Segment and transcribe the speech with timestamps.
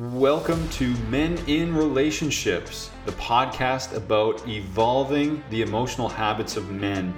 [0.00, 7.14] Welcome to Men in Relationships, the podcast about evolving the emotional habits of men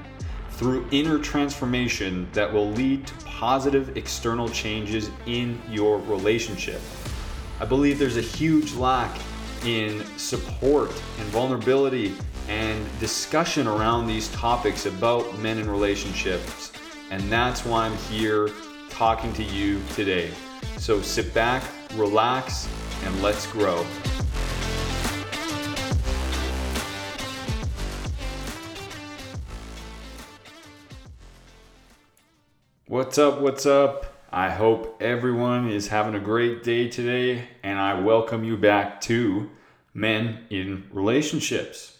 [0.51, 6.81] through inner transformation that will lead to positive external changes in your relationship.
[7.61, 9.17] I believe there's a huge lack
[9.65, 12.17] in support and vulnerability
[12.49, 16.73] and discussion around these topics about men in relationships.
[17.13, 18.51] And that's why I'm here
[18.91, 20.33] talking to you today.
[20.79, 21.63] So sit back,
[21.95, 22.69] relax,
[23.05, 23.85] and let's grow.
[32.87, 33.41] What's up?
[33.41, 34.27] What's up?
[34.31, 39.51] I hope everyone is having a great day today, and I welcome you back to
[39.95, 41.99] Men in Relationships.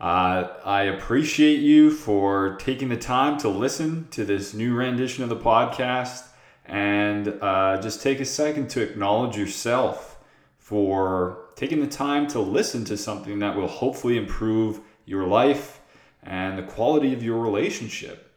[0.00, 5.30] Uh, I appreciate you for taking the time to listen to this new rendition of
[5.30, 6.24] the podcast
[6.66, 10.18] and uh, just take a second to acknowledge yourself
[10.58, 15.80] for taking the time to listen to something that will hopefully improve your life
[16.22, 18.32] and the quality of your relationship.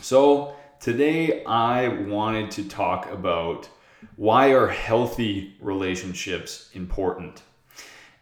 [0.00, 3.68] So, today I wanted to talk about
[4.16, 7.42] why are healthy relationships important?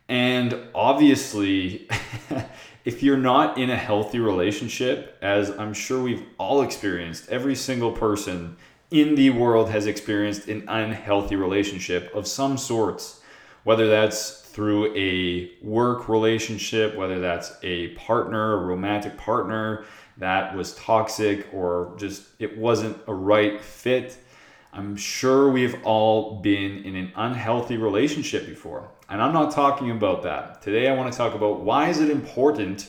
[0.08, 1.89] And obviously,
[2.84, 7.91] if you're not in a healthy relationship, as I'm sure we've all experienced, every single
[7.91, 8.56] person
[8.95, 13.23] in the world has experienced an unhealthy relationship of some sorts,
[13.64, 19.84] whether that's through a work relationship, whether that's a partner, a romantic partner
[20.19, 24.17] that was toxic or just it wasn't a right fit.
[24.73, 28.89] I'm sure we've all been in an unhealthy relationship before.
[29.08, 30.62] And I'm not talking about that.
[30.62, 32.89] Today I want to talk about why is it important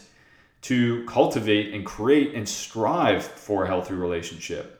[0.62, 4.75] to cultivate and create and strive for a healthy relationship?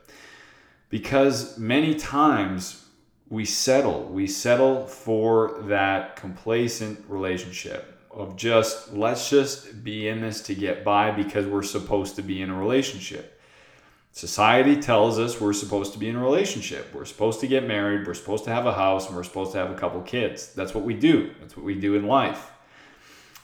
[0.88, 2.84] Because many times
[3.28, 4.04] we settle.
[4.04, 10.84] We settle for that complacent relationship of just, let's just be in this to get
[10.84, 13.40] by because we're supposed to be in a relationship.
[14.12, 16.94] Society tells us we're supposed to be in a relationship.
[16.94, 18.06] We're supposed to get married.
[18.06, 20.54] We're supposed to have a house and we're supposed to have a couple kids.
[20.54, 21.34] That's what we do.
[21.40, 22.52] That's what we do in life.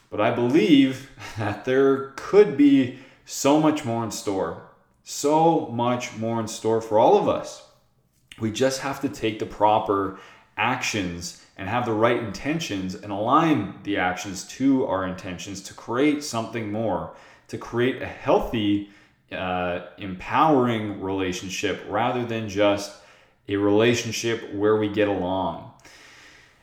[0.09, 4.63] But I believe that there could be so much more in store
[5.05, 7.67] so much more in store for all of us.
[8.39, 10.19] We just have to take the proper
[10.57, 16.25] actions and have the right intentions and align the actions to our intentions to create
[16.25, 17.15] something more,
[17.49, 18.91] to create a healthy,
[19.31, 22.93] uh, empowering relationship rather than just
[23.49, 25.73] a relationship where we get along.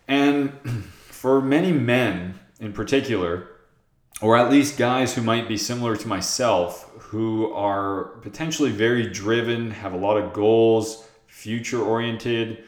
[0.08, 0.60] And
[1.08, 3.48] for many men in particular,
[4.22, 9.72] or at least guys who might be similar to myself, who are potentially very driven,
[9.72, 12.64] have a lot of goals, future oriented,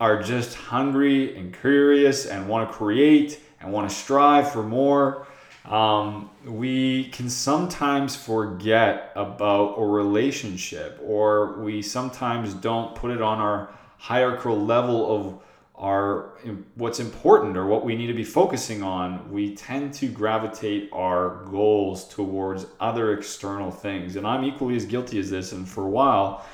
[0.00, 5.26] are just hungry and curious and want to create and want to strive for more.
[5.64, 13.38] Um, we can sometimes forget about a relationship, or we sometimes don't put it on
[13.38, 15.40] our hierarchical level of
[15.82, 16.38] our
[16.76, 21.44] what's important or what we need to be focusing on, we tend to gravitate our
[21.50, 24.14] goals towards other external things.
[24.14, 25.50] And I'm equally as guilty as this.
[25.50, 26.46] And for a while,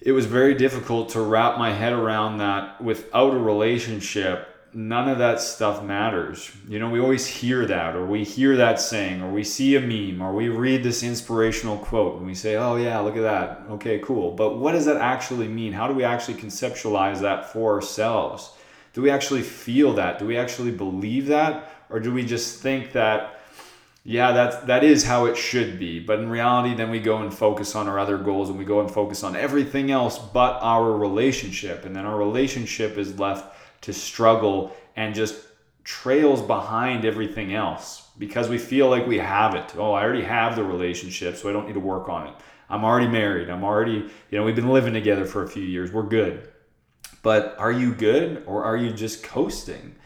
[0.00, 5.18] it was very difficult to wrap my head around that without a relationship none of
[5.18, 6.50] that stuff matters.
[6.68, 9.80] You know, we always hear that, or we hear that saying, or we see a
[9.80, 13.62] meme, or we read this inspirational quote, and we say, oh, yeah, look at that.
[13.70, 14.32] Okay, cool.
[14.32, 15.72] But what does that actually mean?
[15.72, 18.52] How do we actually conceptualize that for ourselves?
[18.92, 20.18] Do we actually feel that?
[20.18, 21.72] Do we actually believe that?
[21.88, 23.36] Or do we just think that?
[24.02, 26.00] Yeah, that's that is how it should be.
[26.00, 28.80] But in reality, then we go and focus on our other goals and we go
[28.80, 31.84] and focus on everything else but our relationship.
[31.84, 35.36] And then our relationship is left to struggle and just
[35.84, 39.74] trails behind everything else because we feel like we have it.
[39.76, 42.34] Oh, I already have the relationship, so I don't need to work on it.
[42.68, 43.50] I'm already married.
[43.50, 43.92] I'm already,
[44.30, 45.90] you know, we've been living together for a few years.
[45.90, 46.48] We're good.
[47.22, 49.96] But are you good or are you just coasting?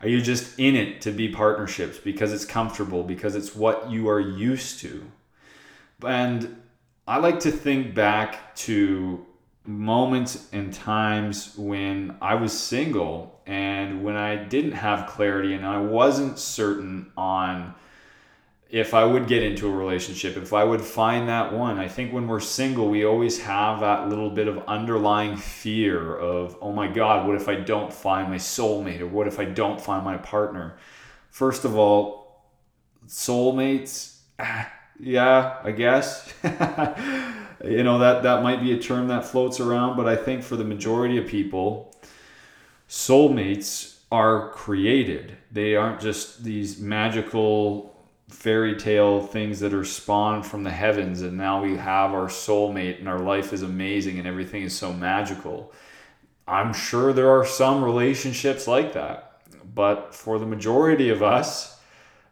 [0.00, 4.08] Are you just in it to be partnerships because it's comfortable, because it's what you
[4.08, 5.10] are used to?
[6.04, 6.62] And
[7.06, 9.26] I like to think back to
[9.70, 15.80] moments and times when I was single and when I didn't have clarity and I
[15.80, 17.74] wasn't certain on
[18.70, 21.78] if I would get into a relationship, if I would find that one.
[21.78, 26.56] I think when we're single, we always have that little bit of underlying fear of,
[26.60, 29.80] oh my God, what if I don't find my soulmate or what if I don't
[29.80, 30.76] find my partner?
[31.30, 32.44] First of all,
[33.08, 34.70] soulmates, ah,
[35.00, 36.32] yeah, I guess.
[37.64, 40.56] you know that that might be a term that floats around but i think for
[40.56, 41.94] the majority of people
[42.88, 45.36] soulmates are created.
[45.52, 47.96] They aren't just these magical
[48.28, 52.98] fairy tale things that are spawned from the heavens and now we have our soulmate
[52.98, 55.72] and our life is amazing and everything is so magical.
[56.46, 59.42] I'm sure there are some relationships like that,
[59.74, 61.79] but for the majority of us,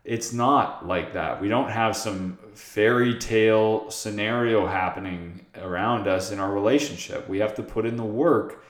[0.09, 1.39] it's not like that.
[1.39, 7.29] We don't have some fairy tale scenario happening around us in our relationship.
[7.29, 8.65] We have to put in the work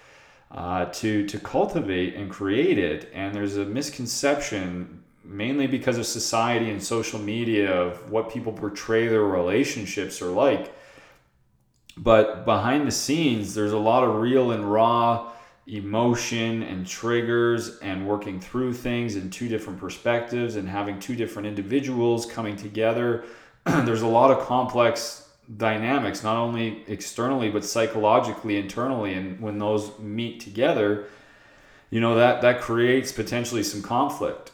[0.51, 3.09] uh, to to cultivate and create it.
[3.15, 9.07] And there's a misconception, mainly because of society and social media, of what people portray
[9.07, 10.75] their relationships are like.
[11.97, 15.31] But behind the scenes, there's a lot of real and raw
[15.69, 21.47] emotion and triggers and working through things in two different perspectives and having two different
[21.47, 23.25] individuals coming together.
[23.67, 29.99] there's a lot of complex dynamics, not only externally but psychologically, internally, and when those
[29.99, 31.07] meet together,
[31.91, 34.53] you know that that creates potentially some conflict.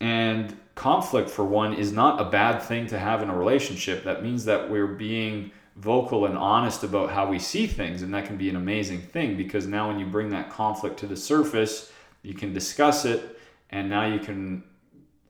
[0.00, 4.02] And conflict, for one, is not a bad thing to have in a relationship.
[4.02, 8.26] That means that we're being vocal and honest about how we see things, and that
[8.26, 11.90] can be an amazing thing because now when you bring that conflict to the surface,
[12.22, 13.38] you can discuss it,
[13.70, 14.62] and now you can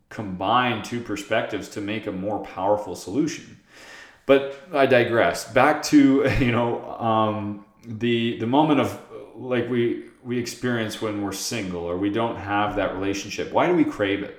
[0.08, 3.58] combine two perspectives to make a more powerful solution.
[4.26, 5.50] But I digress.
[5.52, 8.98] Back to you know um, the the moment of
[9.34, 13.52] like we we experience when we're single or we don't have that relationship.
[13.52, 14.38] Why do we crave it?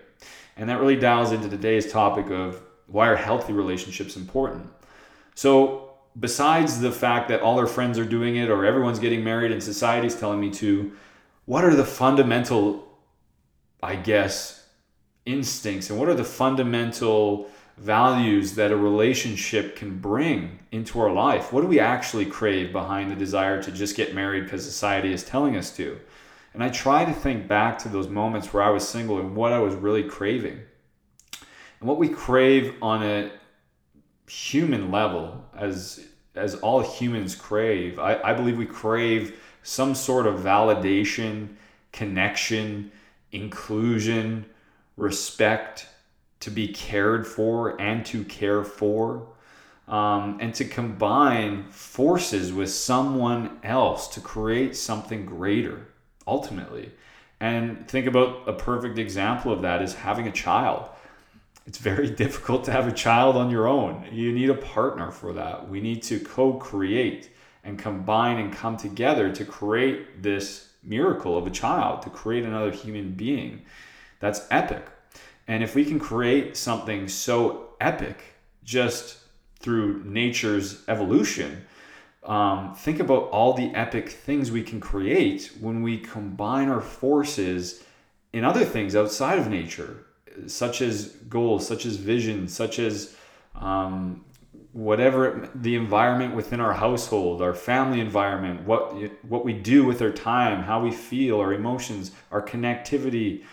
[0.56, 4.70] And that really dials into today's topic of why are healthy relationships important.
[5.36, 9.52] So besides the fact that all our friends are doing it or everyone's getting married
[9.52, 10.92] and society's telling me to,
[11.46, 12.88] what are the fundamental,
[13.82, 14.68] I guess,
[15.26, 21.52] instincts and what are the fundamental values that a relationship can bring into our life.
[21.52, 25.24] What do we actually crave behind the desire to just get married because society is
[25.24, 26.00] telling us to?
[26.54, 29.52] And I try to think back to those moments where I was single and what
[29.52, 30.60] I was really craving.
[31.80, 33.32] And what we crave on a
[34.28, 36.06] human level, as
[36.36, 41.50] as all humans crave, I, I believe we crave some sort of validation,
[41.92, 42.92] connection,
[43.32, 44.46] inclusion,
[44.98, 45.88] respect,
[46.40, 49.28] to be cared for and to care for,
[49.88, 55.88] um, and to combine forces with someone else to create something greater
[56.26, 56.92] ultimately.
[57.40, 60.90] And think about a perfect example of that is having a child.
[61.66, 64.06] It's very difficult to have a child on your own.
[64.12, 65.70] You need a partner for that.
[65.70, 67.30] We need to co create
[67.64, 72.72] and combine and come together to create this miracle of a child, to create another
[72.72, 73.62] human being.
[74.20, 74.86] That's epic.
[75.48, 78.22] And if we can create something so epic
[78.64, 79.18] just
[79.60, 81.66] through nature's evolution,
[82.26, 87.84] um, think about all the epic things we can create when we combine our forces
[88.32, 90.06] in other things outside of nature,
[90.48, 93.16] such as goals, such as vision, such as
[93.56, 94.24] um,
[94.74, 98.94] whatever the environment within our household, our family environment, what
[99.24, 103.44] what we do with our time, how we feel, our emotions, our connectivity,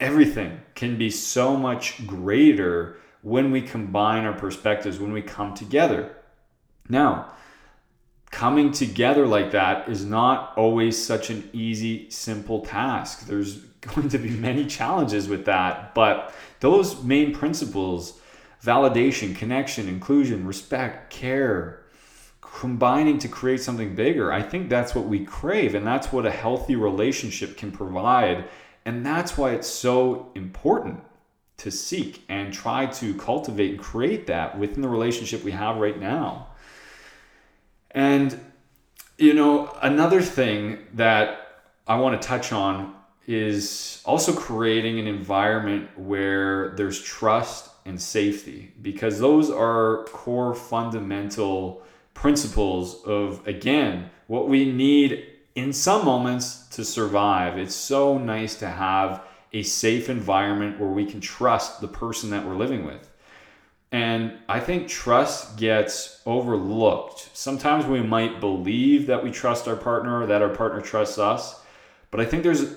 [0.00, 6.14] everything can be so much greater when we combine our perspectives, when we come together.
[6.88, 7.32] Now,
[8.30, 13.26] coming together like that is not always such an easy, simple task.
[13.26, 18.20] There's going to be many challenges with that, but those main principles
[18.62, 21.82] validation, connection, inclusion, respect, care
[22.40, 26.30] combining to create something bigger I think that's what we crave, and that's what a
[26.30, 28.48] healthy relationship can provide
[28.84, 31.02] and that's why it's so important
[31.56, 35.98] to seek and try to cultivate and create that within the relationship we have right
[35.98, 36.48] now.
[37.92, 38.38] And,
[39.16, 42.94] you know, another thing that I want to touch on
[43.26, 51.82] is also creating an environment where there's trust and safety because those are core fundamental
[52.12, 57.58] principles of, again, what we need in some moments to survive.
[57.58, 62.46] It's so nice to have a safe environment where we can trust the person that
[62.46, 63.10] we're living with.
[63.92, 67.30] And I think trust gets overlooked.
[67.32, 71.60] Sometimes we might believe that we trust our partner or that our partner trusts us,
[72.10, 72.74] but I think there's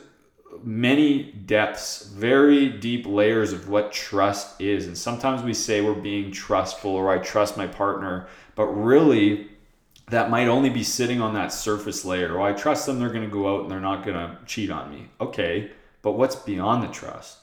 [0.63, 4.87] many depths, very deep layers of what trust is.
[4.87, 9.49] And sometimes we say we're being trustful or I trust my partner, but really
[10.09, 12.37] that might only be sitting on that surface layer.
[12.37, 14.71] Well, I trust them, they're going to go out and they're not going to cheat
[14.71, 15.09] on me.
[15.19, 17.39] Okay, but what's beyond the trust?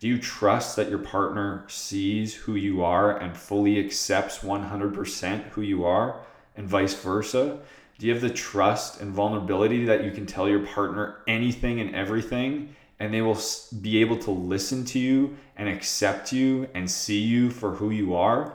[0.00, 5.62] Do you trust that your partner sees who you are and fully accepts 100% who
[5.62, 6.20] you are,
[6.56, 7.60] and vice versa?
[7.98, 11.94] Do you have the trust and vulnerability that you can tell your partner anything and
[11.94, 13.38] everything and they will
[13.80, 18.14] be able to listen to you and accept you and see you for who you
[18.14, 18.54] are?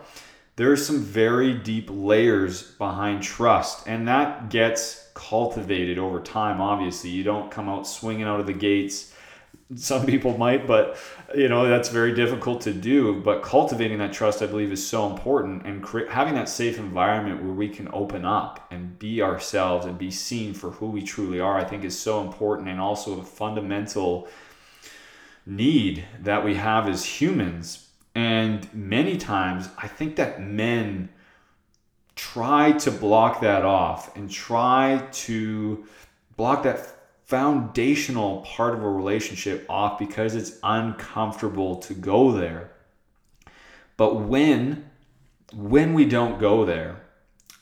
[0.55, 6.59] There are some very deep layers behind trust, and that gets cultivated over time.
[6.59, 9.13] Obviously, you don't come out swinging out of the gates
[9.75, 10.97] some people might but
[11.35, 13.21] you know that's very difficult to do.
[13.21, 17.43] But cultivating that trust i believe is so important and cre- having that safe environment
[17.43, 21.39] where we can open up and be ourselves and be seen for who we truly
[21.39, 22.67] are i think is so important.
[22.67, 24.27] And also a fundamental
[25.45, 27.87] need that we have as humans.
[28.15, 31.09] And many times i think that men
[32.15, 35.85] try to block that off and try to
[36.35, 36.98] block that
[37.29, 42.71] foundational part of a relationship off because it's uncomfortable to go there.
[43.97, 44.89] But when
[45.53, 47.03] when we don't go there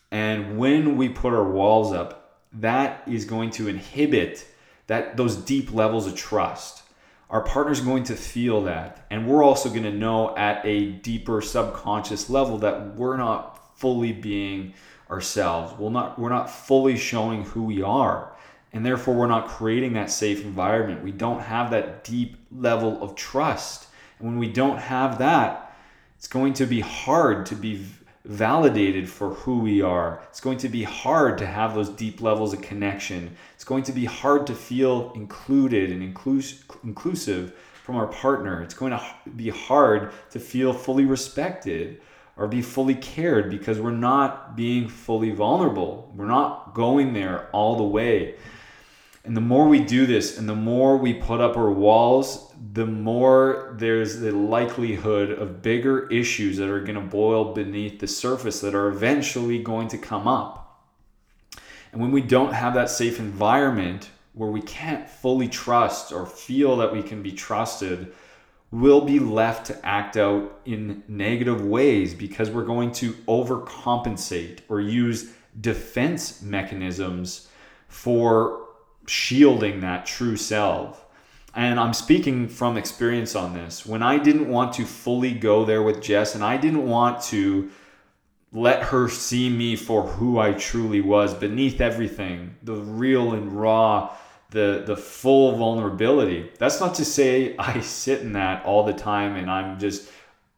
[0.09, 4.47] and when we put our walls up, that is going to inhibit
[4.87, 6.83] that those deep levels of trust.
[7.29, 11.41] Our partner's going to feel that, and we're also going to know at a deeper
[11.41, 14.75] subconscious level that we're not fully being
[15.09, 15.77] ourselves.
[15.77, 18.31] We're not we're not fully showing who we are
[18.73, 21.03] and therefore we're not creating that safe environment.
[21.03, 23.87] We don't have that deep level of trust.
[24.19, 25.75] And when we don't have that,
[26.17, 27.85] it's going to be hard to be
[28.25, 30.21] validated for who we are.
[30.29, 33.35] It's going to be hard to have those deep levels of connection.
[33.55, 37.53] It's going to be hard to feel included and inclus- inclusive
[37.85, 38.61] from our partner.
[38.61, 39.01] It's going to
[39.35, 42.01] be hard to feel fully respected
[42.35, 46.11] or be fully cared because we're not being fully vulnerable.
[46.15, 48.35] We're not going there all the way.
[49.27, 52.85] And the more we do this and the more we put up our walls, the
[52.85, 58.61] more there's the likelihood of bigger issues that are going to boil beneath the surface
[58.61, 60.87] that are eventually going to come up.
[61.91, 66.77] And when we don't have that safe environment where we can't fully trust or feel
[66.77, 68.13] that we can be trusted,
[68.71, 74.79] we'll be left to act out in negative ways because we're going to overcompensate or
[74.79, 77.49] use defense mechanisms
[77.89, 78.66] for
[79.07, 81.05] shielding that true self.
[81.55, 83.85] And I'm speaking from experience on this.
[83.85, 87.71] When I didn't want to fully go there with Jess and I didn't want to
[88.53, 94.15] let her see me for who I truly was beneath everything, the real and raw,
[94.51, 96.49] the the full vulnerability.
[96.57, 100.09] That's not to say I sit in that all the time and I'm just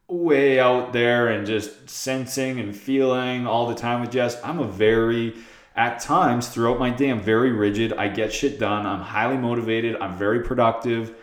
[0.06, 4.40] way out there and just sensing and feeling all the time with Jess.
[4.44, 5.34] I'm a very
[5.80, 7.94] at times throughout my day, I'm very rigid.
[7.94, 8.84] I get shit done.
[8.84, 9.96] I'm highly motivated.
[9.96, 11.14] I'm very productive.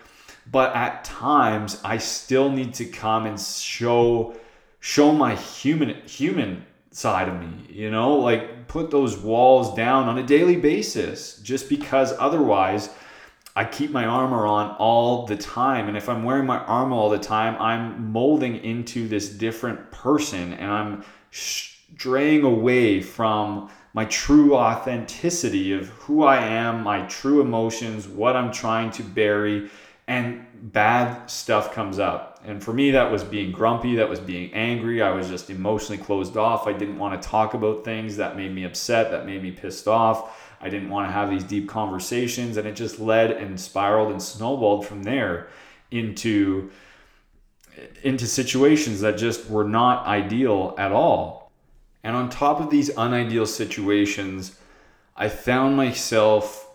[0.52, 4.36] But at times, I still need to come and show
[4.80, 7.68] show my human human side of me.
[7.70, 11.38] You know, like put those walls down on a daily basis.
[11.42, 12.90] Just because otherwise,
[13.56, 15.88] I keep my armor on all the time.
[15.88, 20.54] And if I'm wearing my armor all the time, I'm molding into this different person,
[20.54, 28.08] and I'm straying away from my true authenticity of who I am, my true emotions,
[28.08, 29.72] what I'm trying to bury,
[30.08, 32.39] and bad stuff comes up.
[32.46, 35.01] And for me, that was being grumpy, that was being angry.
[35.01, 36.68] I was just emotionally closed off.
[36.68, 39.88] I didn't want to talk about things that made me upset, that made me pissed
[39.88, 40.56] off.
[40.62, 44.22] I didn't want to have these deep conversations, and it just led and spiraled and
[44.22, 45.48] snowballed from there
[45.89, 46.70] into
[48.04, 51.47] into situations that just were not ideal at all.
[52.08, 54.58] And on top of these unideal situations,
[55.18, 56.66] I found myself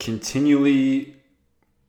[0.00, 1.16] continually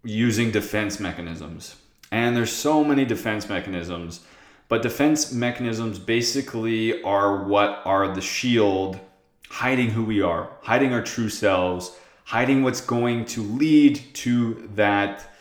[0.03, 1.77] using defense mechanisms.
[2.12, 4.25] And there's so many defense mechanisms,
[4.67, 9.00] but defense mechanisms basically are what are the shield
[9.48, 15.34] hiding who we are, hiding our true selves, hiding what's going to lead to that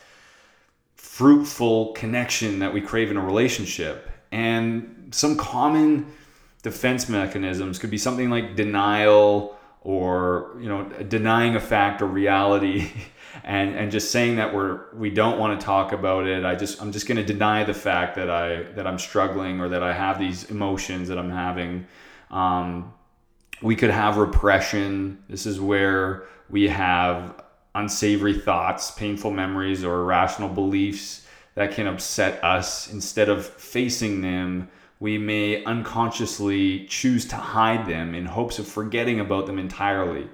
[0.95, 4.09] fruitful connection that we crave in a relationship.
[4.31, 6.13] And some common
[6.65, 12.91] defense mechanisms could be something like denial or you know denying a fact or reality
[13.45, 16.45] and and just saying that we're we don't want to talk about it.
[16.45, 19.69] I just i'm just going to deny the fact that i that i'm struggling or
[19.69, 21.87] that i have these emotions that i'm having.
[22.31, 22.93] Um,
[23.63, 25.23] we could have repression.
[25.29, 27.45] This is where we have
[27.75, 32.91] unsavory thoughts painful memories or irrational beliefs that can upset us.
[32.91, 34.71] Instead of facing them
[35.05, 40.27] we may unconsciously choose to hide them in hopes of forgetting about them entirely.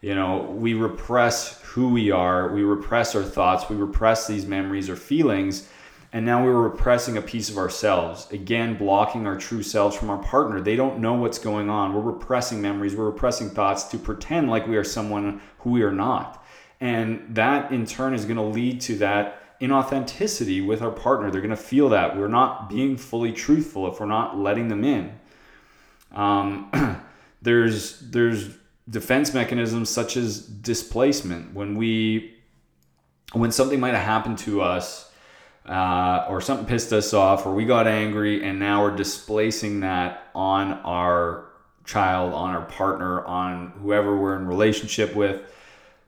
[0.00, 4.90] You know, we repress who we are, we repress our thoughts, we repress these memories
[4.90, 5.68] or feelings,
[6.12, 10.18] And now we're repressing a piece of ourselves, again, blocking our true selves from our
[10.18, 10.60] partner.
[10.60, 11.92] They don't know what's going on.
[11.92, 15.92] We're repressing memories, we're repressing thoughts to pretend like we are someone who we are
[15.92, 16.44] not.
[16.80, 21.30] And that in turn is going to lead to that inauthenticity with our partner.
[21.30, 24.84] They're going to feel that we're not being fully truthful if we're not letting them
[24.84, 25.18] in.
[26.12, 27.02] Um,
[27.42, 28.56] there's there's
[28.88, 32.34] defense mechanisms such as displacement when we
[33.32, 35.12] when something might have happened to us
[35.66, 40.28] uh, or something pissed us off or we got angry and now we're displacing that
[40.34, 41.50] on our
[41.84, 45.42] child on our partner on whoever we're in relationship with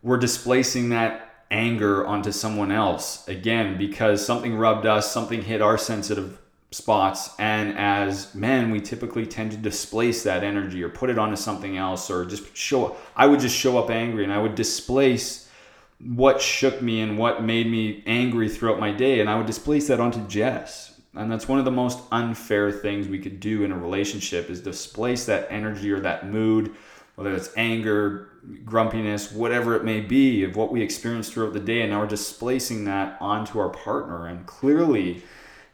[0.03, 5.77] we're displacing that anger onto someone else again because something rubbed us something hit our
[5.77, 6.39] sensitive
[6.71, 11.35] spots and as men we typically tend to displace that energy or put it onto
[11.35, 15.51] something else or just show i would just show up angry and i would displace
[15.99, 19.89] what shook me and what made me angry throughout my day and i would displace
[19.89, 20.91] that onto jess.
[21.15, 24.61] And that's one of the most unfair things we could do in a relationship is
[24.61, 26.73] displace that energy or that mood
[27.21, 28.31] whether it's anger
[28.65, 32.07] grumpiness whatever it may be of what we experience throughout the day and now we're
[32.07, 34.27] displacing that onto our partner.
[34.27, 35.23] And clearly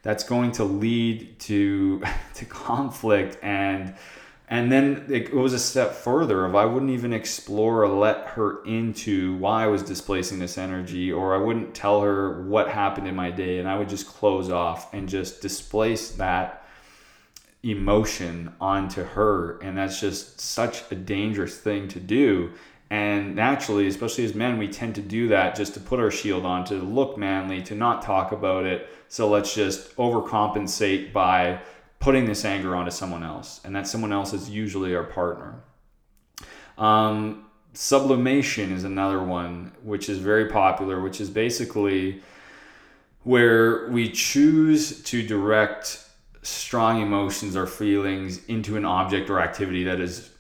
[0.03, 2.03] that's going to lead to
[2.35, 3.39] to conflict.
[3.45, 3.95] And
[4.49, 8.65] and then it goes a step further of I wouldn't even explore or let her
[8.65, 13.15] into why I was displacing this energy or I wouldn't tell her what happened in
[13.15, 13.61] my day.
[13.61, 16.66] And I would just close off and just displace that
[17.71, 22.51] emotion onto her and that's just such a dangerous thing to do
[22.91, 26.45] and naturally especially as men we tend to do that just to put our shield
[26.45, 31.61] on to look manly to not talk about it so let's just overcompensate by
[31.99, 33.61] putting this anger onto someone else.
[33.65, 35.63] And that someone else is usually our partner.
[36.79, 42.23] Um, sublimation is another one, which is very popular, which is basically
[43.23, 46.05] where we choose to direct
[46.47, 50.31] strong emotions or feelings into an object or activity that is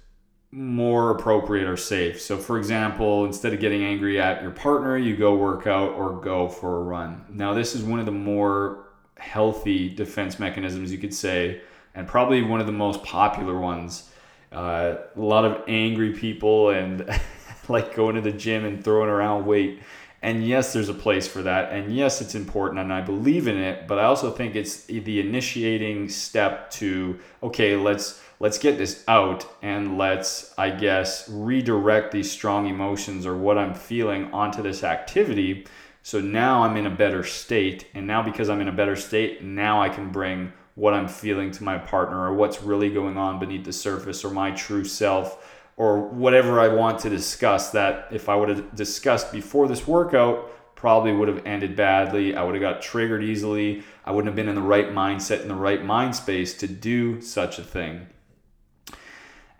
[0.52, 2.20] more appropriate or safe.
[2.20, 6.20] So, for example, instead of getting angry at your partner, you go work out or
[6.20, 7.24] go for a run.
[7.28, 8.86] Now, this is one of the more
[9.18, 11.60] healthy defense mechanisms, you could say,
[11.94, 14.10] and probably one of the most popular ones.
[14.52, 17.10] Uh, a lot of angry people and
[17.68, 19.80] like going to the gym and throwing around weight.
[20.26, 21.72] And yes, there's a place for that.
[21.72, 25.20] And yes, it's important and I believe in it, but I also think it's the
[25.20, 32.28] initiating step to okay, let's let's get this out and let's, I guess, redirect these
[32.28, 35.64] strong emotions or what I'm feeling onto this activity.
[36.02, 37.86] So now I'm in a better state.
[37.94, 41.52] And now, because I'm in a better state, now I can bring what I'm feeling
[41.52, 45.55] to my partner or what's really going on beneath the surface or my true self
[45.76, 50.50] or whatever I want to discuss that if I would have discussed before this workout,
[50.74, 52.34] probably would have ended badly.
[52.36, 53.82] I would have got triggered easily.
[54.04, 57.20] I wouldn't have been in the right mindset, in the right mind space to do
[57.20, 58.06] such a thing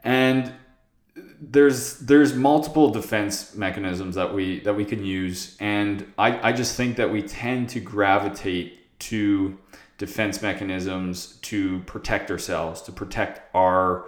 [0.07, 0.53] and
[1.41, 6.77] there's there's multiple defense mechanisms that we that we can use and I, I just
[6.77, 9.59] think that we tend to gravitate to
[9.99, 14.07] defense mechanisms to protect ourselves to protect our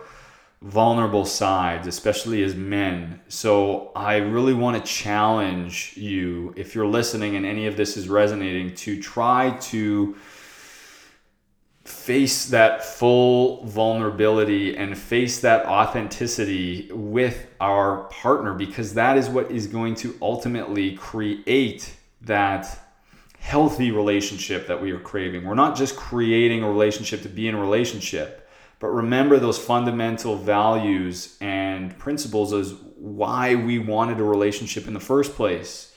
[0.60, 7.36] vulnerable sides especially as men so i really want to challenge you if you're listening
[7.36, 10.16] and any of this is resonating to try to
[11.84, 19.50] face that full vulnerability and face that authenticity with our partner because that is what
[19.50, 22.78] is going to ultimately create that
[23.38, 25.44] healthy relationship that we are craving.
[25.44, 28.37] We're not just creating a relationship to be in a relationship,
[28.78, 35.00] but remember those fundamental values and principles as why we wanted a relationship in the
[35.00, 35.94] first place.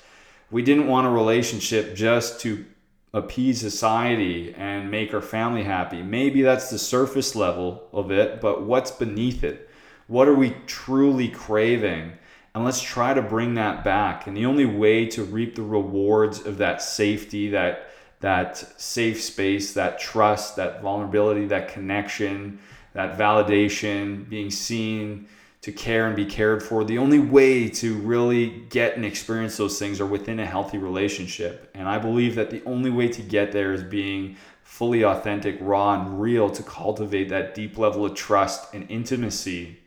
[0.49, 2.65] We didn't want a relationship just to
[3.13, 6.01] appease society and make our family happy.
[6.01, 9.69] Maybe that's the surface level of it, but what's beneath it?
[10.07, 12.13] What are we truly craving?
[12.53, 14.27] And let's try to bring that back.
[14.27, 17.89] And the only way to reap the rewards of that safety, that
[18.21, 22.59] that safe space, that trust, that vulnerability, that connection,
[22.93, 25.27] that validation, being seen,
[25.61, 26.83] to care and be cared for.
[26.83, 31.69] The only way to really get and experience those things are within a healthy relationship.
[31.75, 35.93] And I believe that the only way to get there is being fully authentic, raw,
[35.93, 39.77] and real to cultivate that deep level of trust and intimacy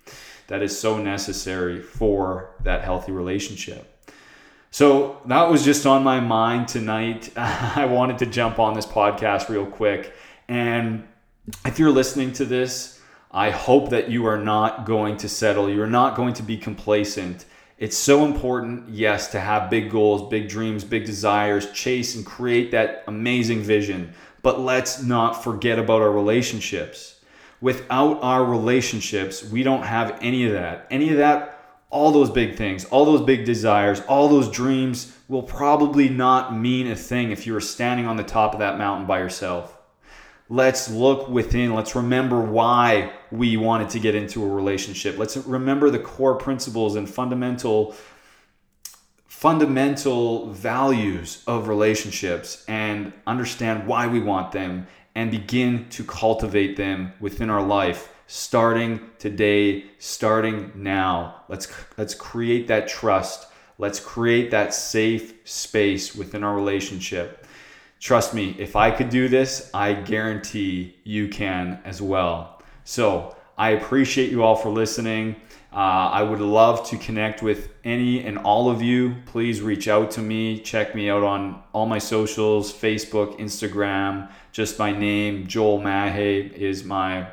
[0.47, 3.94] that is so necessary for that healthy relationship.
[4.75, 7.31] So that was just on my mind tonight.
[7.37, 10.13] I wanted to jump on this podcast real quick.
[10.49, 11.07] And
[11.65, 15.71] if you're listening to this, I hope that you are not going to settle.
[15.71, 17.45] You're not going to be complacent
[17.79, 22.73] It's so important, yes, to have big goals, big dreams, big desires, chase and create
[22.73, 24.13] that amazing vision.
[24.43, 27.21] But let's not forget about our relationships.
[27.61, 30.89] Without our relationships, we don't have any of that.
[30.91, 31.54] Any of that
[31.91, 36.89] all those big things, all those big desires, all those dreams will probably not mean
[36.89, 39.79] a thing if you are standing on the top of that mountain by yourself.
[40.49, 41.75] Let's look within.
[41.75, 45.17] Let's remember why we wanted to get into a relationship.
[45.17, 47.95] Let's remember the core principles and fundamental
[49.27, 57.13] fundamental values of relationships and understand why we want them and begin to cultivate them
[57.21, 61.43] within our life starting today, starting now.
[61.49, 63.49] Let's let's create that trust.
[63.79, 67.47] Let's create that safe space within our relationship.
[68.01, 72.63] Trust me, if I could do this, I guarantee you can as well.
[72.85, 75.37] So, I appreciate you all for listening.
[75.73, 79.17] Uh, I would love to connect with any and all of you.
[79.27, 80.61] Please reach out to me.
[80.61, 84.31] Check me out on all my socials Facebook, Instagram.
[84.53, 87.27] Just my name, Joel Mahe, is my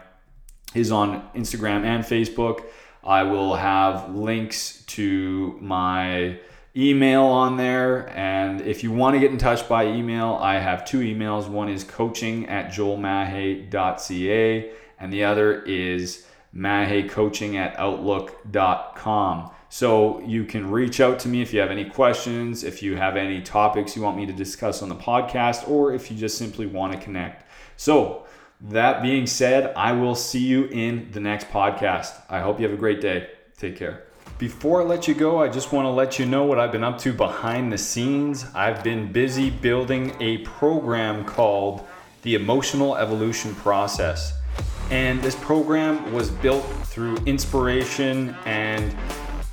[0.73, 2.63] is on Instagram and Facebook.
[3.03, 6.39] I will have links to my
[6.75, 8.10] email on there.
[8.17, 11.49] And if you want to get in touch by email, I have two emails.
[11.49, 19.49] One is coaching at joelmahay.ca, and the other is mahaycoaching at outlook.com.
[19.69, 23.15] So you can reach out to me if you have any questions, if you have
[23.15, 26.65] any topics you want me to discuss on the podcast, or if you just simply
[26.65, 27.45] want to connect.
[27.77, 28.25] So,
[28.63, 32.13] that being said, I will see you in the next podcast.
[32.30, 33.30] I hope you have a great day.
[33.58, 34.04] Take care.
[34.38, 36.84] Before I let you go, I just want to let you know what I've been
[36.84, 38.45] up to behind the scenes.
[38.56, 41.88] I've been busy building a program called
[42.24, 44.34] the Emotional Evolution Process.
[44.89, 48.95] And this program was built through inspiration and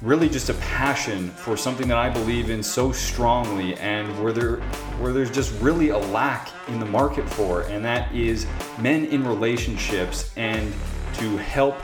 [0.00, 4.56] really just a passion for something that I believe in so strongly and where there
[5.00, 8.46] where there's just really a lack in the market for and that is
[8.78, 10.72] men in relationships and
[11.14, 11.76] to help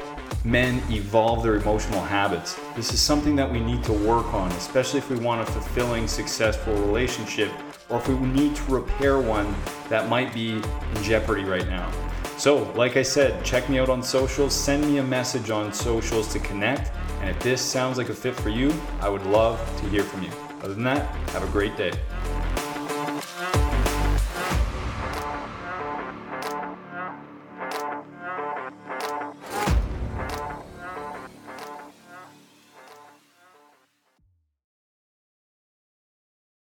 [0.44, 2.60] men evolve their emotional habits.
[2.76, 6.06] This is something that we need to work on, especially if we want a fulfilling,
[6.06, 7.50] successful relationship
[7.88, 9.52] or if we need to repair one
[9.88, 11.90] that might be in jeopardy right now.
[12.36, 16.32] So, like I said, check me out on socials, send me a message on socials
[16.32, 16.90] to connect
[17.24, 20.24] and if this sounds like a fit for you, I would love to hear from
[20.24, 20.30] you.
[20.62, 21.90] Other than that, have a great day.